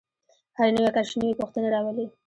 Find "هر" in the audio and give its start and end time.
0.57-0.67